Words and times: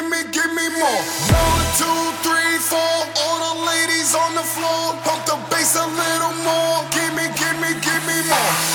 give 0.00 0.10
me, 0.10 0.32
give 0.32 0.52
me 0.54 0.68
more. 0.80 1.02
One, 1.28 1.66
two, 1.76 2.00
three, 2.24 2.56
four. 2.58 2.94
All 3.20 3.38
the 3.54 3.66
ladies 3.66 4.14
on 4.14 4.34
the 4.34 4.42
floor. 4.42 4.94
Pump 5.04 5.26
the 5.26 5.36
bass 5.50 5.76
a 5.76 5.84
little 5.84 6.34
more. 6.44 6.84
Give 6.90 7.12
me, 7.14 7.26
give 7.36 7.56
me, 7.60 7.68
give 7.80 8.02
me 8.06 8.16
more. 8.28 8.69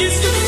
It's 0.00 0.47